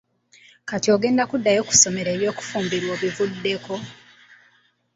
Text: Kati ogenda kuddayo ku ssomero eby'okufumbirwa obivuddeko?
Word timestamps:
Kati 0.69 0.87
ogenda 0.95 1.23
kuddayo 1.29 1.61
ku 1.67 1.73
ssomero 1.75 2.09
eby'okufumbirwa 2.15 2.89
obivuddeko? 2.97 3.75